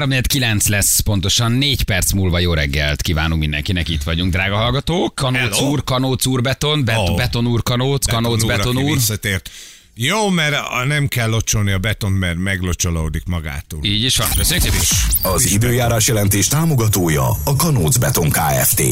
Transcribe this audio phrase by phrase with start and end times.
[0.00, 5.14] 3 lesz pontosan, 4 perc múlva jó reggelt kívánunk mindenkinek, itt vagyunk, drága hallgatók.
[5.14, 5.70] Kanóc Hello.
[5.70, 7.16] úr, kanóc úr beton, bet, Oh.
[7.16, 8.94] beton úr kanóc, kanóc úr, beton aki úr.
[8.94, 9.50] Visszatért.
[9.94, 13.80] Jó, mert nem kell locsolni a beton, mert meglocsolódik magától.
[13.84, 15.32] Így is van, köszönjük szépen.
[15.32, 18.82] Az időjárás jelentés támogatója a Kanóc Beton Kft.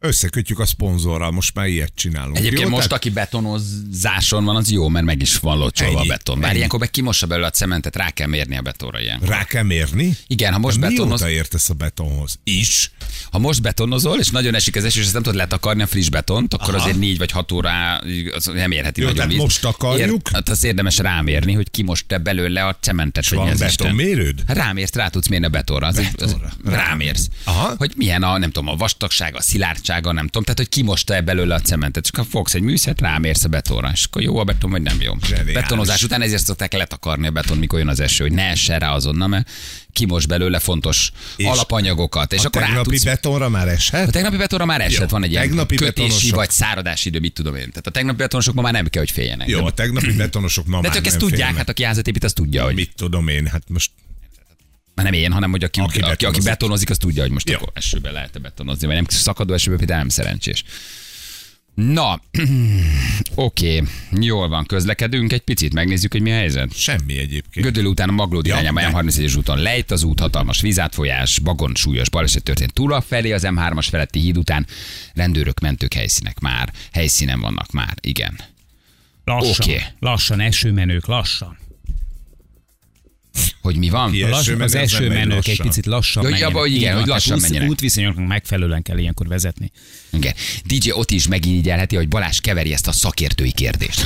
[0.00, 2.36] Összekötjük a szponzorral, most már ilyet csinálunk.
[2.36, 2.68] Egyébként jó?
[2.68, 6.38] most, Tehát aki betonozáson van, az jó, mert meg is van locsolva a beton.
[6.38, 6.56] Bár Ennyi.
[6.56, 9.20] ilyenkor meg kimossa belőle a cementet, rá kell mérni a betonra ilyen.
[9.20, 10.16] Rá kell mérni?
[10.26, 12.38] Igen, ha most De betonoz, Mióta értesz a betonhoz?
[12.44, 12.90] Is?
[13.30, 16.08] ha most betonozol, és nagyon esik az eső, és ezt nem tudod letakarni a friss
[16.08, 16.82] betont, akkor Aha.
[16.82, 18.00] azért négy vagy hat órá
[18.34, 19.38] az nem érheti Jó, nagyon víz.
[19.38, 20.28] most takarjuk.
[20.28, 23.30] Ér, hát az érdemes rámérni, hogy ki most te belőle a cementet.
[23.30, 24.42] mi van az betonmérőd?
[24.46, 25.86] Hát Rámérsz, rá tudsz mérni a betonra.
[25.86, 26.52] Az, egy- az, Betonra.
[26.64, 27.28] rámérsz.
[27.44, 27.74] Aha.
[27.76, 29.42] Hogy milyen a, nem tudom, a vastagsága, a
[29.88, 30.42] szilárdsága, nem tudom.
[30.42, 32.04] Tehát, hogy kimosta e belőle a cementet.
[32.04, 33.90] Csak ha fogsz egy műszert, rámérsz a betonra.
[33.92, 35.12] És akkor jó a beton, vagy nem jó.
[35.26, 35.54] Zseniális.
[35.54, 38.92] Betonozás után ezért szokták letakarni a beton, mikor jön az eső, hogy ne essen rá
[38.92, 39.50] azonnal, mert
[39.92, 42.32] kimos belőle fontos És alapanyagokat.
[42.32, 44.10] És a akkor tegnapi tudsz betonra már a eshet?
[44.10, 46.34] tegnapi betonra már esett, Jó, van egy ilyen kötési betonosok.
[46.34, 47.68] vagy száradási idő, mit tudom én.
[47.68, 49.48] Tehát a tegnapi betonosok ma már nem kell, hogy féljenek.
[49.48, 51.56] Jó, a tegnapi betonosok ma de már csak ezt tudják, félnek.
[51.56, 53.90] hát aki házat épít, az tudja, hogy Mit tudom én, hát most
[55.04, 56.90] nem én, hanem hogy aki, Aki aki, aki, betonozik.
[56.90, 57.56] az tudja, hogy most Jó.
[57.56, 60.64] akkor esőbe lehet betonozni, vagy nem szakadó esőbe például nem szerencsés.
[61.74, 62.22] Na,
[63.34, 63.82] oké,
[64.20, 66.76] jól van, közlekedünk egy picit, megnézzük, hogy mi a helyzet.
[66.78, 67.66] semmi egyébként.
[67.66, 71.74] Gödöllő után a Maglód Ja, irányába de- M31-es úton lejt az út, hatalmas vízátfolyás, bagon
[71.74, 74.66] súlyos baleset történt túl felé az M3-as feletti híd után.
[75.14, 78.38] Rendőrök, mentők helyszínek már, helyszínen vannak már, igen.
[79.24, 79.74] Lassan, Oké.
[79.74, 79.84] okay.
[79.98, 81.58] lassan, esőmenők, lassan.
[83.68, 84.10] Hogy mi van?
[84.10, 86.56] Ki Lass, esőmenő, az megy esőmenők egy picit lassan Ja, menjenek.
[86.56, 87.68] hogy igen, hogy lassan menjenek.
[87.68, 89.70] Útviszonyoknak megfelelően kell ilyenkor vezetni.
[90.12, 90.34] Igen.
[90.64, 94.04] DJ ott is megirigyelheti, hogy Balázs keveri ezt a szakértői kérdést.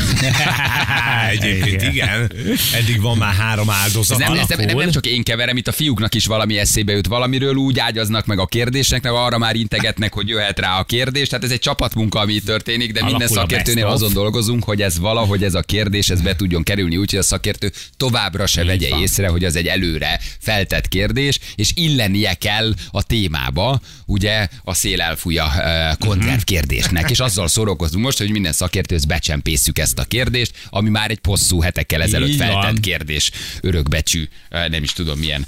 [1.31, 2.33] Egyébként igen.
[2.75, 4.21] Eddig van már három áldozat.
[4.21, 6.93] Ez nem, ez nem, nem, nem csak én keverem, itt a fiúknak is valami eszébe
[6.93, 11.28] jut valamiről, úgy ágyaznak meg a kérdéseknek, arra már integetnek, hogy jöhet rá a kérdés.
[11.28, 14.99] Tehát ez egy csapatmunka, ami történik, de minden Alakul a szakértőnél azon dolgozunk, hogy ez
[14.99, 19.01] valahogy ez a kérdés ez be tudjon kerülni, úgyhogy a szakértő továbbra se vegye van.
[19.01, 25.01] észre, hogy az egy előre feltett kérdés, és illenie kell a témába, ugye a szél
[25.01, 25.53] elfújja
[25.99, 31.11] konzerv kérdésnek, és azzal szórakozunk most, hogy minden szakértő becsempészük ezt a kérdést, ami már
[31.11, 33.31] egy hosszú hetekkel ezelőtt feltett kérdés,
[33.61, 35.47] örökbecsű, nem is tudom milyen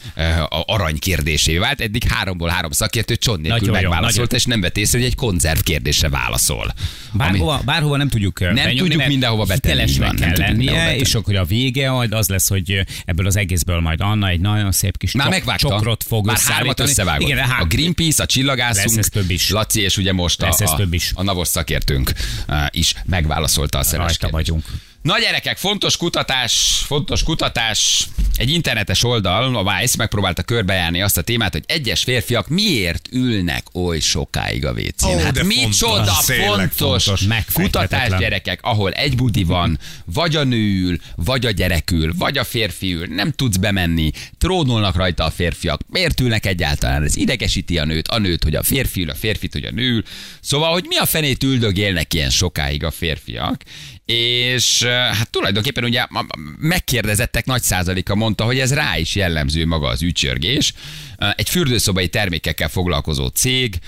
[0.48, 1.80] arany kérdésé vált.
[1.80, 6.08] Eddig háromból három szakértő csont nélkül megválaszolta, és nem vett észre, hogy egy konzerv kérdésre
[6.08, 6.74] válaszol.
[7.12, 11.44] Bárhova, bárhova nem tudjuk nem benyomni, tudjuk mindenhova betenni, van, kell lennie, és akkor a
[11.44, 15.26] vége majd az lesz, hogy ebből az egészből majd Anna egy nagyon szép kis Már
[15.26, 15.68] csok- megvágta.
[15.68, 17.26] csokrot fog Már hármat összevágott.
[17.28, 19.50] Igen, de há- a Greenpeace, a csillagászunk, Lesz több is.
[19.50, 21.10] Laci, és ugye most a, a, több is.
[21.14, 22.12] a navos szakértőnk
[22.48, 24.64] eh, is megválaszolta a szeres Rajta vagyunk.
[25.02, 28.08] Na gyerekek, fontos kutatás, fontos kutatás.
[28.36, 33.64] Egy internetes oldal, a Vice megpróbálta körbejárni azt a témát, hogy egyes férfiak miért ülnek
[33.72, 35.06] oly sokáig a WC-n.
[35.06, 40.98] Ó, hát micsoda fontos, fontos, kutatás gyerekek, ahol egy budi van, vagy a nő ül,
[41.16, 45.80] vagy a gyerek ül, vagy a férfi ül, nem tudsz bemenni, trónolnak rajta a férfiak.
[45.88, 47.02] Miért ülnek egyáltalán?
[47.02, 49.88] Ez idegesíti a nőt, a nőt, hogy a férfi ül, a férfit, hogy a nő
[49.94, 50.02] ül.
[50.40, 53.62] Szóval, hogy mi a fenét üldögélnek ilyen sokáig a férfiak,
[54.04, 56.06] és eh, hát tulajdonképpen ugye
[56.58, 60.72] megkérdezettek nagy százaléka mondta, hogy ez rá is jellemző maga az ücsörgés.
[61.36, 63.78] Egy fürdőszobai termékekkel foglalkozó cég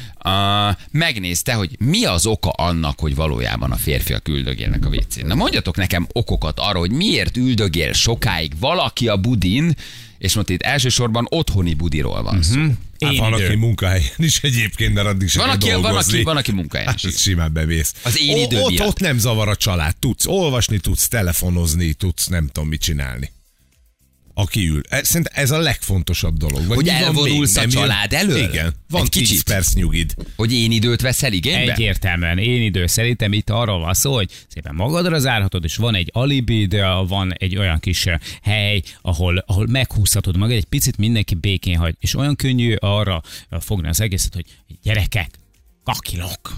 [0.91, 5.26] megnézte, hogy mi az oka annak, hogy valójában a férfiak üldögélnek a WC-n.
[5.26, 9.74] Na mondjatok nekem okokat arra, hogy miért üldögél sokáig valaki a budin,
[10.19, 12.54] és most itt elsősorban otthoni budiról van szó.
[12.58, 12.72] Uh-huh.
[13.00, 13.47] Hát Én van, idő.
[13.47, 16.14] aki munkahelyen is egyébként, de addig sem Van, aki, van, dolgozni.
[16.14, 16.68] aki, van, aki is.
[16.84, 17.94] Hát simán bevész.
[18.03, 18.86] Az én O- idő ott, miatt.
[18.88, 19.97] ott nem zavar a család.
[19.97, 23.30] Tudsz olvasni, tudsz telefonozni, tudsz nem tudom mit csinálni.
[24.38, 24.80] Aki ül.
[24.88, 26.66] Ez- Szerintem ez a legfontosabb dolog.
[26.66, 27.58] Vagy Hogy elvonulsz még?
[27.58, 27.70] a jön?
[27.70, 28.36] család elől?
[28.36, 28.74] Igen.
[28.88, 29.42] Van Egy 10 kicsit.
[29.42, 30.14] perc nyugid.
[30.36, 31.72] Hogy én időt veszel igénybe?
[31.72, 36.10] Egyértelműen, én idő szerintem itt arról van szó, hogy szépen magadra zárhatod, és van egy
[36.12, 41.34] alibi, de van egy olyan kis eh, hely, ahol, ahol meghúzhatod magad, egy picit mindenki
[41.34, 44.44] békén hagy, és olyan könnyű arra eh, fogni az egészet, hogy
[44.83, 45.30] gyerekek,
[45.84, 46.56] kakilok.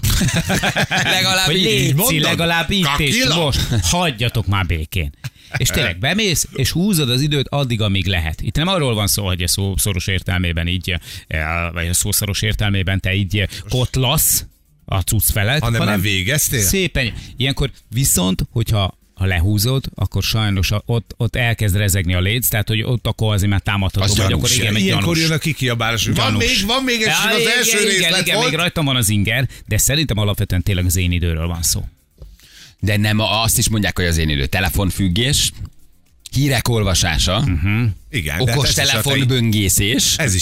[1.03, 1.63] Legalább így.
[1.63, 2.21] létszi, mondod?
[2.21, 5.11] legalább itt és most, hagyjatok már békén.
[5.57, 8.41] És tényleg bemész, és húzod az időt addig, amíg lehet.
[8.41, 10.95] Itt nem arról van szó, hogy a szó szoros értelmében így,
[11.27, 11.41] eh,
[11.73, 14.45] vagy a szószoros értelmében te így kotlasz
[14.85, 16.61] a cucc felett, Hanem már végeztél?
[16.61, 17.13] Szépen.
[17.37, 22.81] Ilyenkor viszont, hogyha ha lehúzod, akkor sajnos ott, ott elkezd rezegni a léc, tehát hogy
[22.81, 24.51] ott akkor azért már támadható Az vagy, gyanús.
[24.51, 26.45] akkor igen, még Ilyenkor jön a kikiabálás, van Gyanús.
[26.45, 28.49] még, van még egy Ja, az igen, első igen, részlet igen, volt.
[28.49, 31.85] még rajtam van az inger, de szerintem alapvetően tényleg az én időről van szó.
[32.79, 35.51] De nem, azt is mondják, hogy az én idő telefonfüggés,
[36.31, 37.89] hírek olvasása, uh-huh.
[38.11, 39.01] Igen, de hát okos ez is a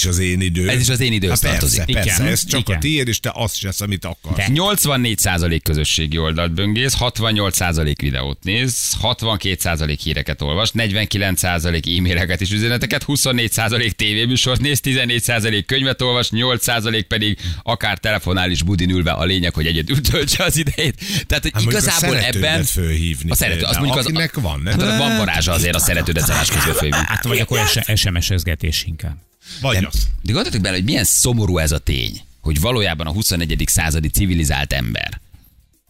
[0.05, 0.69] az én idő.
[0.69, 1.85] Ez is az én Há, persze, tartozik.
[1.85, 2.31] Persze, Igen.
[2.31, 2.77] ez csak Igen.
[2.77, 4.45] a tiéd, és te azt se, amit akarsz.
[4.47, 13.91] 84% közösségi oldalt böngész, 68% videót néz, 62% híreket olvas, 49% e-maileket és üzeneteket, 24%
[13.91, 19.65] tévéműsort néz, 14% könyvet olvas, 8% pedig akár telefonál is budin ülve a lényeg, hogy
[19.65, 20.95] egyedül töltse az idejét.
[21.27, 22.63] Tehát, hogy Hát a igazából szeretődet ebben...
[22.63, 24.79] fölhívni A szerető, az mondjuk az, akinek van, nem?
[24.79, 27.05] Hát van varázsa azért a szeretődet szarás közül fölhívni.
[27.07, 27.56] Hát vagy akkor
[27.95, 29.15] SMS-ezgetés inkább.
[29.61, 30.07] Vagy De, az.
[30.21, 33.63] de gondoltok bele, hogy milyen szomorú ez a tény, hogy valójában a 21.
[33.65, 35.21] századi civilizált ember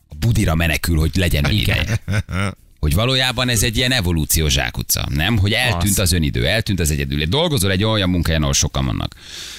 [0.08, 2.00] a budira menekül, hogy legyen önideje.
[2.80, 5.38] Hogy valójában ez egy ilyen evolúciós zsákutca, nem?
[5.38, 7.26] Hogy eltűnt az önidő, eltűnt az egyedül.
[7.26, 9.16] Dolgozol egy olyan munkahelyen, ahol sokan vannak.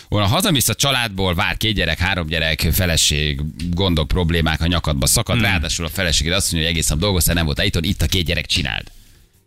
[0.08, 3.40] Volna hazamész a családból, vár két gyerek, három gyerek, feleség,
[3.70, 5.44] gondok, problémák a nyakadba szakad, hmm.
[5.44, 8.24] ráadásul a feleséged azt mondja, hogy egész nap dolgoztál, nem volt itthon, itt a két
[8.24, 8.90] gyerek csináld.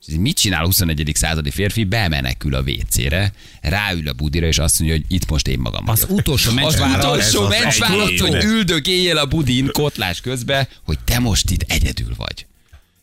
[0.05, 1.11] És Mit csinál a 21.
[1.13, 1.83] századi férfi?
[1.83, 3.31] Bemenekül a WC-re,
[3.61, 6.09] ráül a budira, és azt mondja, hogy itt most én magam vagyok.
[6.09, 8.43] utolsó Az utolsó ez az mencsvállalat, egy hogy éve.
[8.43, 12.45] üldög éjjel a budin kotlás közben, hogy te most itt egyedül vagy.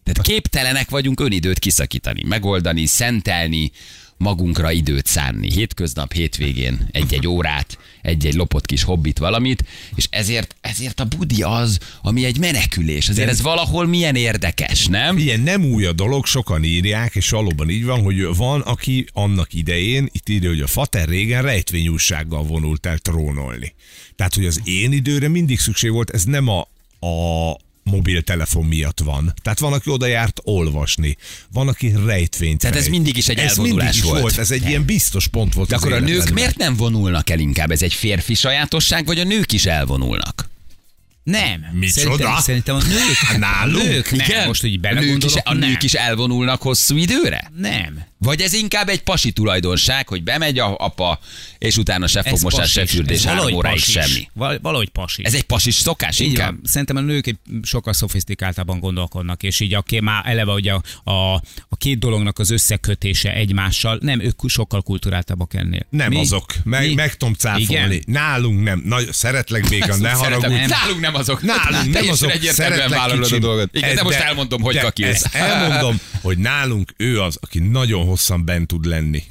[0.04, 3.70] Tehát képtelenek vagyunk önidőt kiszakítani, megoldani, szentelni,
[4.18, 5.52] magunkra időt szánni.
[5.52, 11.78] Hétköznap, hétvégén egy-egy órát, egy-egy lopott kis hobbit valamit, és ezért, ezért a budi az,
[12.02, 13.08] ami egy menekülés.
[13.08, 15.18] Azért ez valahol milyen érdekes, nem?
[15.18, 19.54] Ilyen nem új a dolog, sokan írják, és valóban így van, hogy van, aki annak
[19.54, 23.74] idején, itt írja, hogy a fater régen rejtvényúsággal vonult el trónolni.
[24.16, 26.60] Tehát, hogy az én időre mindig szükség volt, ez nem a,
[27.06, 27.56] a
[27.90, 29.34] mobiltelefon miatt van.
[29.42, 31.16] Tehát van, aki oda járt olvasni,
[31.52, 32.94] van, aki rejtvényt Tehát ez rejt.
[32.94, 34.20] mindig is egy ez elvonulás mindig is volt.
[34.20, 34.38] volt.
[34.38, 37.70] Ez egy ilyen biztos pont volt De akkor a nők miért nem vonulnak el inkább?
[37.70, 40.48] Ez egy férfi sajátosság, vagy a nők is elvonulnak?
[41.22, 41.66] Nem.
[41.72, 42.00] Micsoda?
[42.00, 43.84] Szerintem, szerintem a nők, Nálunk?
[43.84, 44.46] a nők nem.
[44.46, 45.76] Most így a nők, is, belegondolok, a nők nem.
[45.80, 47.50] is elvonulnak hosszú időre?
[47.56, 48.04] Nem.
[48.20, 51.18] Vagy ez inkább egy pasi tulajdonság, hogy bemegy a apa,
[51.58, 54.28] és utána se Ez fogmosás, se fürdés, Ez három valahogy óráig semmi.
[54.34, 55.24] Val- Valahogy pasis.
[55.24, 56.50] Ez egy pasis szokás Így inkább?
[56.50, 56.60] van.
[56.64, 61.10] Szerintem a nők egy sokkal szofisztikáltabban gondolkodnak, és így a, ké- már eleve ugye a,
[61.10, 61.34] a,
[61.68, 65.86] a két dolognak az összekötése egymással, nem, ők sokkal kulturáltabbak ennél.
[65.90, 66.18] Nem Mi?
[66.20, 66.44] azok.
[66.64, 66.94] Meg, Mi?
[66.94, 67.64] meg tudom cáfolni.
[67.94, 68.02] Igen?
[68.06, 68.82] Nálunk nem.
[68.84, 70.54] Nagy, szeretlek béka, ne haragudj.
[70.54, 71.42] Nálunk nem azok.
[71.42, 73.68] Nálunk nem Teljesen azok, szeretlek vállalod a dolgot.
[73.76, 75.24] Igen, de Ez- most elmondom, hogy de kakilsz.
[75.24, 79.22] ezt Elmondom, hogy nálunk ő az, aki nagyon hosszan bent tud lenni.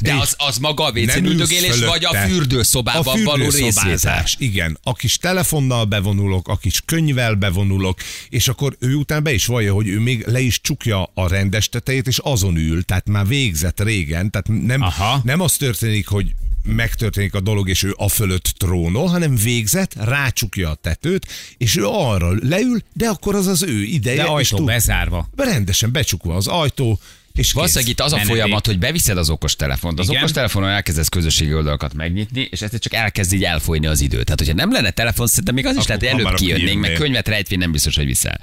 [0.00, 3.70] De az, az maga a WC üldögélés, vagy a fürdőszobában a való részvétel?
[3.72, 7.98] fürdőszobázás, Igen, a kis telefonnal bevonulok, a kis könyvvel bevonulok,
[8.28, 11.68] és akkor ő után be is vallja, hogy ő még le is csukja a rendes
[11.68, 15.20] tetejét, és azon ül, tehát már végzett régen, tehát nem, Aha.
[15.24, 20.70] nem az történik, hogy megtörténik a dolog, és ő a fölött trónol, hanem végzett, rácsukja
[20.70, 24.22] a tetőt, és ő arra leül, de akkor az az ő ideje.
[24.22, 25.28] De ajtó tud- bezárva.
[25.36, 27.00] Rendesen becsukva az ajtó,
[27.38, 28.36] és Valószínűleg itt az a Menedék.
[28.36, 29.98] folyamat, hogy beviszed az okos telefont.
[29.98, 30.20] Az Igen.
[30.20, 34.22] okos telefonon elkezdesz közösségi oldalakat megnyitni, és ezt csak elkezd így elfolyni az idő.
[34.22, 36.92] Tehát, hogyha nem lenne telefon, szerintem még az is Akkor lehet, hogy előbb kijönnénk, meg
[36.92, 38.40] könyvet rejtvény nem biztos, hogy viszel.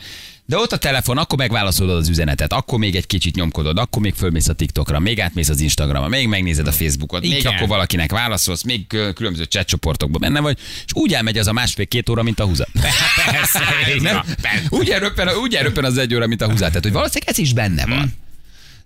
[0.47, 4.13] De ott a telefon, akkor megválaszolod az üzenetet, akkor még egy kicsit nyomkodod, akkor még
[4.13, 7.53] fölmész a TikTokra, még átmész az Instagramra, még megnézed a Facebookot, még Igen.
[7.53, 12.09] akkor valakinek válaszolsz, még különböző chat csoportokban benne vagy, és úgy elmegy az a másfél-két
[12.09, 12.69] óra, mint a húzat.
[13.31, 13.61] Persze,
[13.95, 14.23] így Nem?
[14.69, 16.67] Úgy elröppen, úgy elröppen az egy óra, mint a húzát.
[16.67, 18.13] Tehát, hogy valószínűleg ez is benne van.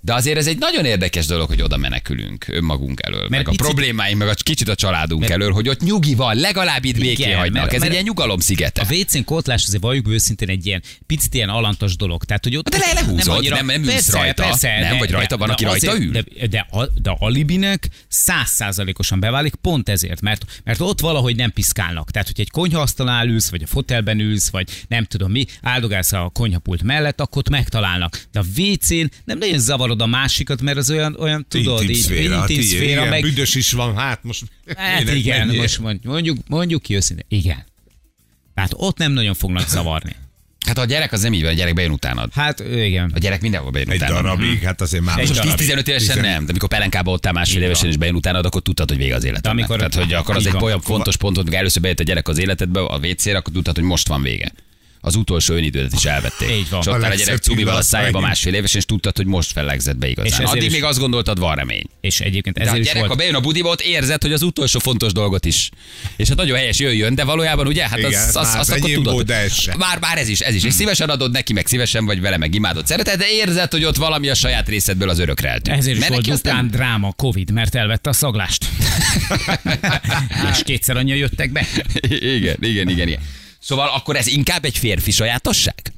[0.01, 3.61] De azért ez egy nagyon érdekes dolog, hogy oda menekülünk önmagunk elől, meg a picit-
[3.65, 7.53] problémáink, meg a kicsit a családunk elől, hogy ott nyugi van, legalább itt békén hagynak.
[7.53, 8.81] mert- Ez egy mert- ilyen nyugalom szigete.
[8.81, 12.23] A WC-n kotlás azért valljuk őszintén egy ilyen picit ilyen alantas dolog.
[12.23, 14.57] Tehát, hogy ott De le- lehúzod, nem- nem ülsz rajta.
[14.61, 16.11] Nem, vagy rajta van, aki rajta ül?
[16.11, 22.11] De, de, a, de alibinek százszázalékosan beválik pont ezért, mert, mert ott valahogy nem piszkálnak.
[22.11, 26.29] Tehát, hogy egy konyhaasztalnál ülsz, vagy a fotelben ülsz, vagy nem tudom mi, áldogálsz a
[26.33, 28.21] konyhapult mellett, akkor ott megtalálnak.
[28.31, 32.01] De a WC-n nem nagyon zavarod a másikat, mert az olyan, olyan tudod, intim így,
[32.01, 34.43] szféra, hát intim szféra, meg, büdös is van, hát most...
[34.77, 35.61] Hát igen, menjél?
[35.61, 37.25] most mond- mondjuk, mondjuk ki őszintén.
[37.29, 37.65] Igen.
[38.53, 40.15] Tehát ott nem nagyon fognak zavarni.
[40.65, 42.33] Hát a gyerek az nem így van, a gyerek bejön utánad.
[42.33, 43.11] Hát igen.
[43.15, 44.23] A gyerek mindenhol bejön Egy utánad.
[44.23, 45.19] darabig, hát azért már...
[45.19, 45.67] Egy most darabig.
[45.67, 48.89] 10-15 évesen Tizen- nem, de amikor pelenkába ott másfél évesen is bejön utánad, akkor tudtad,
[48.89, 49.51] hogy vége az életednek.
[49.53, 52.37] amikor- Tehát, hogy akkor az egy olyan fontos pont, hogy először bejött a gyerek az
[52.37, 54.51] életedbe, a WC-re, akkor tudtad, hogy most van vége.
[55.01, 56.49] Az utolsó önidőt is elvették.
[56.49, 56.79] Így van.
[56.79, 59.97] És ott A a gyerek cumival a szájában másfél évesen, és tudtad, hogy most fellegzett
[59.97, 60.31] be És igazán.
[60.31, 61.83] ezért Addig is- még azt gondoltad, van remény.
[62.01, 63.19] És egyébként De a ezért is gyerek, ha volt...
[63.19, 65.69] bejön a budiba, ott érzed, hogy az utolsó fontos dolgot is.
[66.15, 68.71] És hát nagyon helyes jöjjön, de valójában ugye, hát az, Igen, az, az, már azt
[68.71, 69.25] akkor tudod.
[69.25, 69.57] de ez.
[69.77, 70.63] Már, már ez is, ez is.
[70.63, 73.95] És szívesen adod neki, meg szívesen vagy vele, meg imádod, szereted, de érzed, hogy ott
[73.95, 75.77] valami a saját részedből az örökre eltűnt.
[75.77, 78.65] Ezért is volt neki azt után nem- dráma Covid, mert elvette a szaglást.
[80.51, 81.67] és kétszer annyian jöttek be.
[82.09, 83.19] igen, igen, igen, igen.
[83.59, 85.93] Szóval akkor ez inkább egy férfi sajátosság?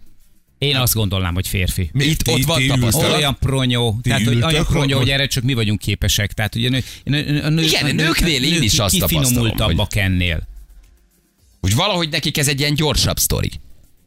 [0.58, 1.90] Én azt gondolnám, hogy férfi.
[1.94, 3.18] Mi- Itt- ott van ti tapasztalat.
[3.18, 6.34] Olyan pronyó, Ti tehát hogy olyan pronyó, hogy- hogy erre csak mi vagyunk képesek.
[6.34, 9.96] Tehát ugye nő, nő, a nő, Igen, a nők- nőknél én is azt tapasztalom, kifinomultabbak
[9.96, 10.48] ennél.
[11.62, 13.52] Hogy valahogy nekik ez egy ilyen gyorsabb sztori.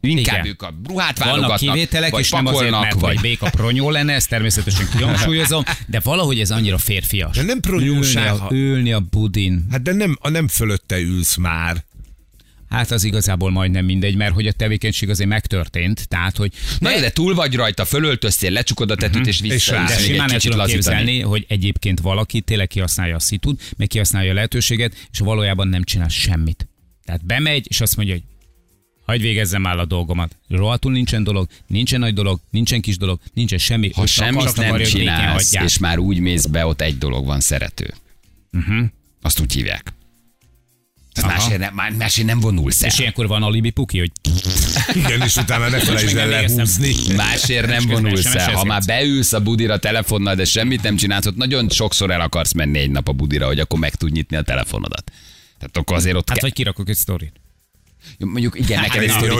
[0.01, 0.47] Inkább Igen.
[0.47, 3.19] ők a ruhát Vannak válogatnak, kivételek, vagy és nem azért, mert vagy...
[3.19, 7.35] béka pronyó lenne, ezt természetesen kihangsúlyozom, de valahogy ez annyira férfias.
[7.35, 9.67] De nem ülni pronyóság, a, ha- ülni a budin.
[9.71, 11.83] Hát de nem, a nem fölötte ülsz már.
[12.69, 16.99] Hát az igazából majdnem mindegy, mert hogy a tevékenység azért megtörtént, tehát hogy Na jó,
[16.99, 19.73] de túl vagy rajta, fölöltöztél, lecsukod a tetőt, és És vissza.
[19.73, 19.85] rá.
[19.85, 24.33] de simán el tudom képzelni, hogy egyébként valaki tényleg kihasználja a szitut, meg kihasználja a
[24.33, 26.67] lehetőséget, és valójában nem csinál semmit.
[27.05, 28.23] Tehát bemegy, és azt mondja, hogy
[29.05, 30.37] hagyd végezzem már a dolgomat.
[30.49, 33.91] Rohadtul nincsen dolog, nincsen nagy dolog, nincsen kis dolog, nincsen semmi.
[33.93, 37.93] Ha semmit azt nem csinálsz, és már úgy mész be, ott egy dolog van, szerető.
[38.51, 38.85] Uh-huh.
[39.21, 39.93] Azt úgy hívják.
[41.15, 42.89] Tehát másért nem, má- másért nem vonulsz el.
[42.89, 44.11] És ilyenkor van alibi puki, hogy
[44.93, 46.95] Igen, és utána ne felejtsd el lehúzni.
[47.15, 48.51] Másért nem vonulsz el.
[48.53, 52.53] Ha már beülsz a budira telefonnal, de semmit nem csinálsz, ott nagyon sokszor el akarsz
[52.53, 55.11] menni egy nap a budira, hogy akkor meg tud nyitni a telefonodat.
[55.57, 56.47] Tehát akkor azért ott hát kell.
[56.49, 57.33] vagy kirakok egy sztorit.
[58.17, 59.35] Mondjuk igen, neked egy sztori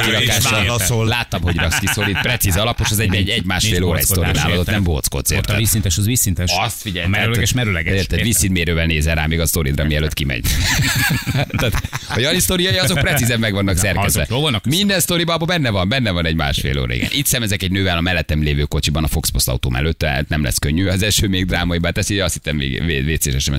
[0.51, 1.07] válaszol.
[1.07, 4.31] Láttam, hogy raksz ki sztorit, precíz alapos, az egy, egy, egy másfél óra egy sztori
[4.31, 6.51] nálad, nem bockodsz, Ott a vízszintes, az vízszintes.
[6.57, 7.05] Azt figyelj.
[7.05, 7.09] A
[7.53, 7.99] merőleges.
[7.99, 10.45] Érted, vízszínmérővel nézel rá még a sztoridra, mielőtt kimegy.
[11.57, 14.27] Tehát a Jani sztoriai azok precízen meg vannak szerkezve.
[14.63, 17.09] Minden sztoriban abban benne van, benne van egy másfél óra, igen.
[17.11, 20.43] Itt szemezek egy nővel a mellettem lévő kocsiban a Fox Post autóm előtt, tehát nem
[20.43, 20.87] lesz könnyű.
[20.87, 23.49] Az első még drámai, bár teszi, azt hittem még WC-s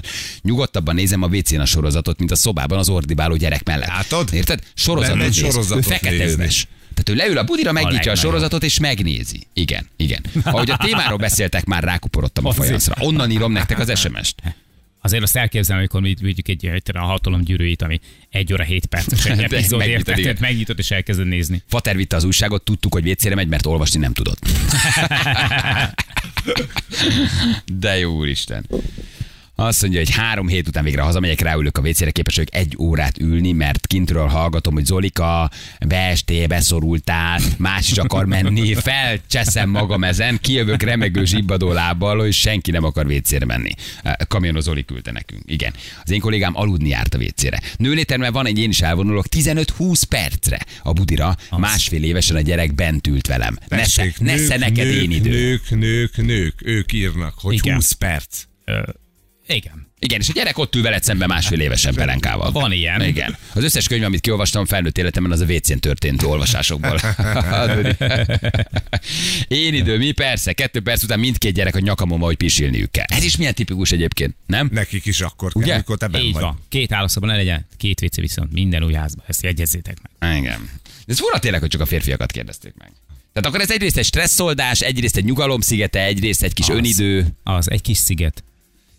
[0.42, 3.88] Nyugodtabban nézem a WC-n a sorozatot, mint a szobában az ordibáló gyerek mellett.
[3.88, 4.28] Látod?
[4.32, 4.60] Érted?
[5.32, 6.66] Sorozatot, ő feketezves.
[6.94, 8.24] Tehát ő leül a budira, megnyitja a, legnagyobb.
[8.24, 9.46] sorozatot és megnézi.
[9.52, 10.24] Igen, igen.
[10.44, 12.94] Ahogy a témáról beszéltek, már rákuporodtam a fajaszra.
[12.98, 14.42] Onnan írom nektek az SMS-t.
[15.06, 18.00] Azért azt elképzelem, amikor mi vigyük egy, egy a hatalom gyűrűit, ami
[18.30, 21.62] egy óra hét perces egy epizód érted, megnyitod és elkezded nézni.
[21.68, 24.38] Fater vitte az újságot, tudtuk, hogy vécére megy, mert olvasni nem tudott.
[27.80, 28.66] De jó úristen.
[29.58, 33.18] Azt mondja, hogy három hét után végre hazamegyek, ráülök a WC-re, képes vagyok egy órát
[33.18, 35.50] ülni, mert kintről hallgatom, hogy Zolika,
[35.86, 42.70] beestél, beszorultál, más is akar menni, felcseszem magam ezen, kijövök remegő zsibbadó lábbal, hogy senki
[42.70, 43.70] nem akar WC-re menni.
[44.28, 45.42] Kamionos Zoli küldte nekünk.
[45.46, 45.72] Igen.
[46.04, 47.60] Az én kollégám aludni járt a WC-re.
[47.76, 53.06] Nőléterben van egy, én is elvonulok 15-20 percre a budira, másfél évesen a gyerek bent
[53.06, 53.58] ült velem.
[53.68, 55.30] Nesze, Tessék, nesze neked nők, én idő.
[55.30, 57.74] Nők, nők, nők, ők írnak, hogy Igen.
[57.74, 58.42] 20 perc.
[58.64, 58.80] Ö,
[59.46, 59.84] igen.
[59.98, 62.50] Igen, és a gyerek ott ül veled szemben másfél évesen pelenkával.
[62.52, 63.04] Van ilyen.
[63.04, 63.36] Igen.
[63.54, 67.00] Az összes könyv, amit kiolvastam felnőtt életemben, az a WC-n történt olvasásokból.
[69.48, 73.04] Én idő, mi persze, kettő perc után mindkét gyerek a nyakamon, hogy pisilniük kell.
[73.08, 74.68] Ez is milyen tipikus egyébként, nem?
[74.72, 75.66] Nekik is akkor Ugye?
[75.66, 76.42] kell, amikor te benn Így vagy.
[76.42, 76.58] van.
[76.68, 79.24] Két állószobban ne legyen, két WC viszont minden új házban.
[79.28, 80.38] Ezt jegyezzétek meg.
[80.38, 80.70] Igen.
[81.06, 82.90] De ez fura tényleg, hogy csak a férfiakat kérdezték meg.
[83.32, 86.76] Tehát akkor ez egyrészt egy stresszoldás, egyrészt egy nyugalomszigete, egyrészt egy kis Az.
[86.76, 87.26] önidő.
[87.42, 88.44] Az, egy kis sziget.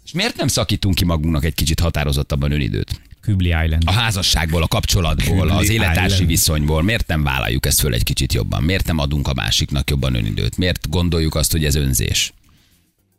[0.08, 3.02] És miért nem szakítunk ki magunknak egy kicsit határozottabban önidőt?
[3.22, 3.84] Kübli Island.
[3.86, 6.28] A házasságból, a kapcsolatból, az Kübli élettársi Island.
[6.30, 6.82] viszonyból.
[6.84, 8.64] Miért nem vállaljuk ezt föl egy kicsit jobban?
[8.64, 10.58] Miért nem adunk a másiknak jobban önidőt?
[10.58, 12.34] Miért gondoljuk azt, hogy ez önzés?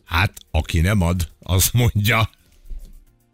[0.05, 2.31] Hát, aki nem ad, az mondja.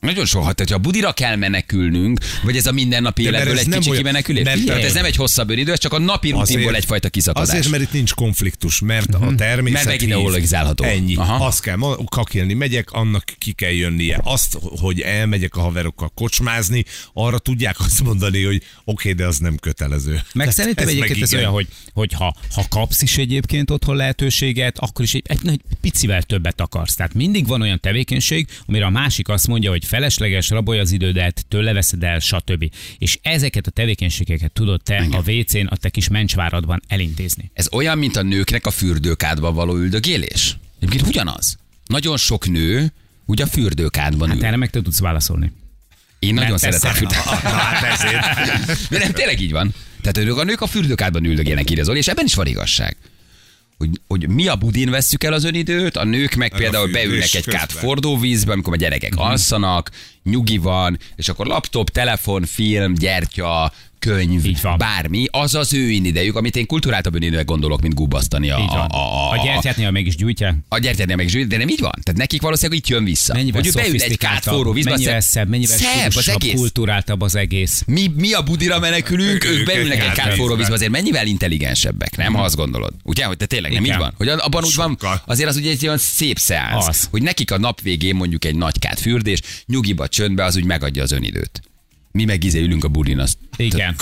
[0.05, 3.59] Nagyon soha, tehát ha a budira kell menekülnünk, vagy ez a mindennapi De mert életből
[3.61, 4.65] ez egy nem kicsi olyan- kimenekülés?
[4.67, 7.49] Tehát ez nem egy hosszabb önidő, ez csak a napi rutinból egyfajta kiszakadás.
[7.49, 10.09] Azért, mert itt nincs konfliktus, mert a természet Mert hív.
[10.09, 10.85] megideologizálható.
[10.85, 11.17] Ennyi.
[11.17, 11.47] Aha.
[11.47, 14.21] Azt kell ma- kakilni, megyek, annak ki kell jönnie.
[14.25, 19.39] Azt, hogy elmegyek a haverokkal kocsmázni, arra tudják azt mondani, hogy oké, okay, de az
[19.39, 20.13] nem kötelező.
[20.13, 21.41] Meg Tehát szerintem egyébként ez igen.
[21.43, 25.61] olyan, hogy, hogy ha, ha kapsz is egyébként otthon lehetőséget, akkor is egy, egy, egy
[25.81, 26.95] picivel többet akarsz.
[26.95, 31.45] Tehát mindig van olyan tevékenység, amire a másik azt mondja, hogy felesleges, rabolja az idődet,
[31.49, 32.71] tőle veszed el, stb.
[32.99, 37.51] És ezeket a tevékenységeket tudod te a WC-n, a te kis mencsváradban elintézni.
[37.55, 40.57] Ez olyan, mint a nőknek a fürdőkádban való üldögélés?
[40.81, 41.57] Egyébként ugyanaz.
[41.87, 42.93] Nagyon sok nő
[43.27, 44.45] ugye a fürdőkádban Hát ül.
[44.45, 45.53] erre meg te tudsz válaszolni.
[46.19, 47.53] Én nagyon Mert te szeretem szeret- fürdőkádban.
[47.61, 48.89] Hát.
[48.91, 49.75] De nem, tényleg így van.
[50.01, 52.97] Tehát ők a nők a fürdőkádban üldögélnek, írja Zoli, és ebben is van igazság.
[53.79, 57.47] Hogy, hogy mi a budin vesszük el az önidőt, a nők meg például beülnek egy
[57.47, 59.91] kát fordóvízbe, amikor a gyerekek alszanak,
[60.23, 63.73] nyugi van, és akkor laptop, telefon, film, gyertya,
[64.05, 64.79] könyv, Így van.
[64.79, 69.31] bármi, az az ő idejük, amit én kulturáltabb önidőnek gondolok, mint gubasztani a, a, a,
[69.31, 70.55] A gyertyát néha meg is gyújtják.
[70.69, 71.93] a gyertyánél meg is, de nem így van.
[72.03, 73.35] Tehát nekik valószínűleg itt jön vissza.
[73.35, 76.55] Mennyivel hogy ő beül egy kát forró vízbe, mennyivel szebb, mennyivel szebb az egész.
[76.55, 77.83] kulturáltabb az egész.
[77.87, 80.75] Mi, mi a budira menekülünk, ők Ők beülnek egy kát forró vízbe.
[80.75, 82.93] azért mennyivel intelligensebbek, nem, ha azt gondolod?
[83.03, 84.15] Ugye, hogy te tényleg nem így van?
[84.17, 87.09] Hogy abban úgy van, azért az ugye egy olyan szép szeánsz, Az.
[87.11, 91.03] hogy nekik a nap végén mondjuk egy nagy kát fürdés, nyugiba, csöndbe, az úgy megadja
[91.03, 91.61] az önidőt.
[92.19, 93.95] Mi meg izé ülünk a bulin, azt Igen.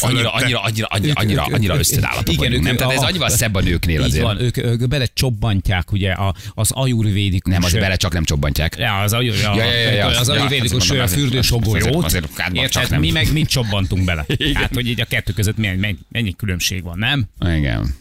[0.00, 2.76] Annyira, annyira, annyira, annyira, annyira, annyira összedállatok igen, vagyunk, ők- nem?
[2.76, 4.22] Tehát ez a- annyival szebb a nőknél azért.
[4.22, 7.52] van, ők, ők bele csobantják ugye a, az ajurvédikus...
[7.52, 8.76] Nem, az bele csak nem csobbantják.
[8.78, 10.06] Ja, az, ajur, ja, Ja, ja, ja, ja.
[10.06, 12.04] az Ja, ajurvédikus azt mondom, fürdős azért- ogolyót.
[12.04, 12.98] azért kádban csak Érted?
[13.00, 14.26] Mi meg mit csobbantunk bele.
[14.54, 15.56] Hát, hogy így a kettő között
[16.08, 17.24] mennyi, különbség van, nem?
[17.58, 17.94] Igen.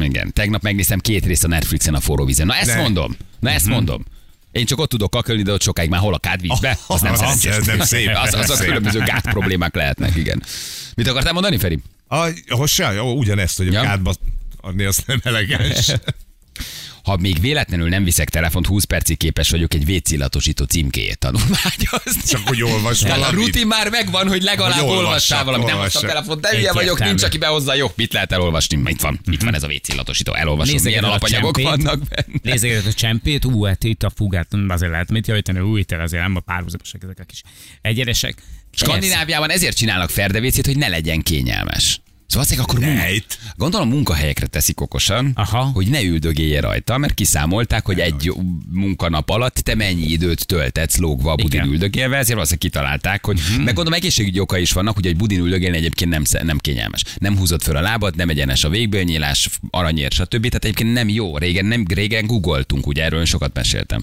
[0.00, 0.32] Igen.
[0.32, 2.46] Tegnap megnéztem két részt a Netflixen a forró vízen.
[2.46, 3.16] Na ezt mondom.
[3.40, 3.74] Na ezt Mhm.
[3.74, 4.04] mondom.
[4.52, 6.78] Én csak ott tudok kakölni, de ott sokáig már hol a kádvízbe.
[6.86, 7.50] Az nem Az- szerencsés.
[7.56, 8.10] ez nem szép.
[8.24, 10.42] Az, az a különböző gát problémák lehetnek, igen.
[10.94, 11.78] Mit akartál mondani, Feri?
[12.08, 13.80] A, hozzá, jó, ugyanezt, hogy a Ja.
[13.82, 14.14] kádba
[14.60, 15.92] adni, azt nem elegáns.
[17.02, 22.22] Ha még véletlenül nem viszek telefont, 20 percig képes vagyok egy vécillatosító címkéjét tanulmányozni.
[22.26, 25.66] Csak hogy olvas Tehát a rutin már megvan, hogy legalább Hogy olvassál valamit.
[25.66, 27.74] Nem hoztam telefont, de hülye vagyok, nincs, aki behozza.
[27.74, 28.82] Jó, mit lehet elolvasni?
[28.84, 30.34] Itt van, itt van ez a vécillatosító.
[30.34, 31.82] Elolvasom, Nézzétek milyen alapanyagok csempét.
[31.82, 32.38] vannak benne.
[32.42, 36.22] Nézzétek a csempét, ú, hát itt a fugát, azért lehet mit javítani, új, itt azért
[36.22, 37.42] nem a párhuzamosak ezek a kis
[37.82, 38.42] egyenesek.
[38.70, 42.00] Skandináviában ezért csinálnak ferdevécét, hogy ne legyen kényelmes.
[42.32, 43.38] Szóval akkor munka, Nejt.
[43.56, 45.62] Gondolom munkahelyekre teszik okosan, Aha.
[45.62, 48.32] hogy ne üldögélje rajta, mert kiszámolták, hogy egy
[48.70, 51.72] munkanap alatt te mennyi időt töltetsz lógva a budin Igen.
[51.72, 53.56] üldögélve, ezért azt kitalálták, hogy hmm.
[53.56, 57.04] meg gondolom egészségügyi oka is vannak, hogy egy budin üldögélni egyébként nem, nem kényelmes.
[57.18, 60.46] Nem húzod föl a lábad, nem egyenes a végbélnyílás, aranyér, stb.
[60.46, 61.38] Tehát egyébként nem jó.
[61.38, 64.02] Régen, nem, régen googoltunk, ugye erről sokat meséltem.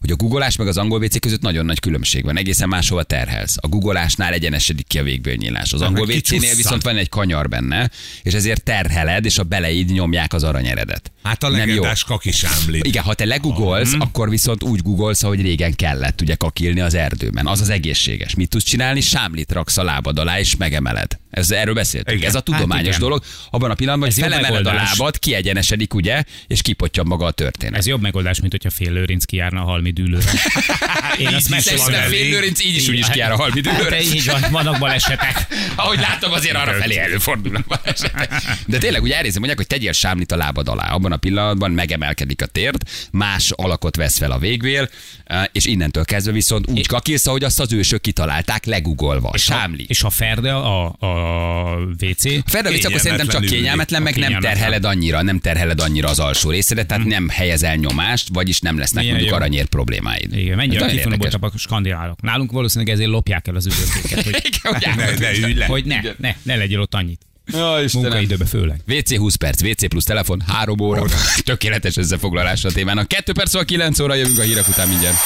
[0.00, 2.38] Hogy a googolás meg az angol WC között nagyon nagy különbség van.
[2.38, 3.56] Egészen máshova terhelsz.
[3.60, 5.72] A googolásnál egyenesedik ki a végbélnyílás.
[5.72, 7.90] Az angol WC-nél viszont van egy kanyar benne,
[8.22, 11.12] és ezért terheled, és a beleid nyomják az aranyeredet.
[11.22, 11.64] Hát a Nem jó.
[11.66, 12.80] legendás kakisámli.
[12.82, 14.00] Igen, ha te legugolsz, Mhm.
[14.00, 17.46] akkor viszont úgy googolsz, ahogy régen kellett ugye kakilni az erdőben.
[17.46, 18.34] Az az egészséges.
[18.34, 19.00] Mit tudsz csinálni?
[19.00, 21.18] Sámlit raksz a lábad alá, és megemeled.
[21.30, 22.16] Ez, erről beszéltünk.
[22.18, 22.28] Igen.
[22.28, 23.00] Ez a tudományos igen.
[23.00, 23.22] dolog.
[23.50, 27.30] Abban a pillanatban, hogy Ez jó felemeled a lábad, kiegyenesedik, ugye, és kipottyan maga a
[27.30, 27.78] történet.
[27.78, 30.30] Ez jobb megoldás, mint hogyha fél lőrinc kijárna a halmi dűlőre.
[31.18, 32.08] Én azt elég.
[32.08, 33.90] fél lőrinc így is úgy is kijár a halvidőről.
[33.90, 35.46] Hát, így van, vannak balesetek.
[35.76, 38.32] Ahogy látom, azért arra felé előfordulnak balesetek.
[38.74, 40.88] De tényleg ugye elnézem, mondják, hogy tegyél sámlit a lábad alá.
[40.88, 44.88] Abban a pillanatban megemelkedik a térd, más alakot vesz fel a végvél,
[45.24, 49.28] eh, és innentől kezdve viszont úgy kakilsz, ahogy azt az ősök kitalálták, legugolva.
[49.28, 49.84] A sámli.
[49.88, 54.84] És ha ferde a, a WC, A Ferdavic akkor szerintem csak kényelmetlen, meg nem terheled
[54.84, 59.16] annyira, nem terheled annyira az alsó részedet, tehát nem helyezel nyomást, vagyis nem lesznek Milyen
[59.16, 59.42] mondjuk jó.
[59.42, 60.36] aranyér problémáid.
[60.36, 62.22] igen, mennyire nagyon kifinomultabb a skandinávok.
[62.22, 64.52] Nálunk valószínűleg ezért lopják el az üdvözléket, hogy,
[64.96, 67.20] Ne, ne hogy ne, ne, ne legyél ott annyit.
[67.52, 68.06] Ja, Istenem.
[68.08, 68.80] Munkaidőben főleg.
[68.88, 71.04] WC 20 perc, WC plusz telefon 3 óra.
[71.44, 73.08] Tökéletes összefoglalás a témának.
[73.08, 75.16] 2 perc, szóval 9 óra jövünk a hírek után mindjárt.